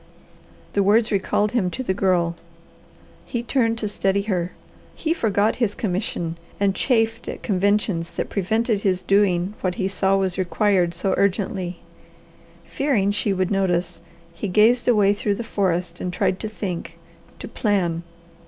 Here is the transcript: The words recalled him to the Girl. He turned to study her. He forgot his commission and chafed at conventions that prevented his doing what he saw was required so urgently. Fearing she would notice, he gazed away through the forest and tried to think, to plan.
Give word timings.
The 0.73 0.81
words 0.81 1.11
recalled 1.11 1.51
him 1.51 1.69
to 1.69 1.83
the 1.83 1.93
Girl. 1.93 2.35
He 3.23 3.43
turned 3.43 3.77
to 3.77 3.87
study 3.87 4.23
her. 4.23 4.51
He 4.95 5.13
forgot 5.13 5.57
his 5.57 5.75
commission 5.75 6.37
and 6.59 6.73
chafed 6.73 7.27
at 7.29 7.43
conventions 7.43 8.09
that 8.09 8.27
prevented 8.27 8.81
his 8.81 9.03
doing 9.03 9.53
what 9.61 9.75
he 9.75 9.87
saw 9.87 10.17
was 10.17 10.39
required 10.39 10.95
so 10.95 11.13
urgently. 11.19 11.81
Fearing 12.65 13.11
she 13.11 13.31
would 13.31 13.51
notice, 13.51 14.01
he 14.33 14.47
gazed 14.47 14.87
away 14.87 15.13
through 15.13 15.35
the 15.35 15.43
forest 15.43 16.01
and 16.01 16.11
tried 16.11 16.39
to 16.39 16.49
think, 16.49 16.97
to 17.37 17.47
plan. 17.47 18.01